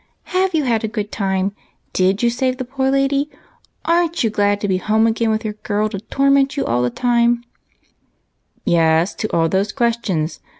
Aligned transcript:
^' 0.27 0.29
Have 0.31 0.55
you 0.55 0.63
had 0.63 0.83
a 0.83 0.87
good 0.87 1.11
time? 1.11 1.51
Did 1.93 2.23
you 2.23 2.31
save 2.31 2.57
the 2.57 2.65
poor 2.65 2.89
lady? 2.89 3.29
ArenH 3.85 4.23
you 4.23 4.31
glad 4.31 4.59
to 4.61 4.67
be 4.67 4.77
home 4.77 5.05
again 5.05 5.29
with 5.29 5.43
your 5.45 5.53
girl 5.61 5.89
to 5.89 5.99
torment 5.99 6.57
you?" 6.57 6.65
"Yes, 8.65 9.13
to 9.13 9.31
all 9.31 9.47
those 9.47 9.71
questions. 9.71 10.39